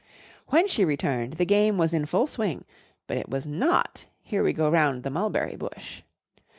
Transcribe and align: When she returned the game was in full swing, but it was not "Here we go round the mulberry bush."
When 0.47 0.67
she 0.67 0.83
returned 0.83 1.33
the 1.33 1.45
game 1.45 1.77
was 1.77 1.93
in 1.93 2.07
full 2.07 2.25
swing, 2.25 2.65
but 3.05 3.17
it 3.17 3.29
was 3.29 3.45
not 3.45 4.07
"Here 4.23 4.41
we 4.43 4.51
go 4.51 4.67
round 4.67 5.03
the 5.03 5.11
mulberry 5.11 5.55
bush." 5.55 6.01